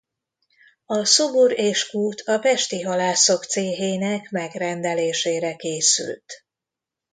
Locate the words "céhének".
3.43-4.29